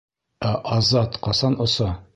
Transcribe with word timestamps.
Ә 0.51 0.53
Азат 0.77 1.21
ҡасан 1.29 1.63
оса? 1.69 1.97